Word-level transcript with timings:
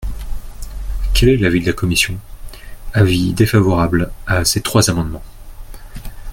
Quel 1.13 1.29
est 1.29 1.37
l’avis 1.37 1.61
de 1.61 1.67
la 1.67 1.73
commission? 1.73 2.17
Avis 2.91 3.33
défavorable 3.35 4.11
à 4.25 4.43
ces 4.45 4.59
trois 4.59 4.89
amendements. 4.89 5.21